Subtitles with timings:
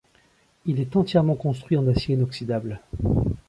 [0.65, 2.81] Il est entièrement construit en acier inoxydable.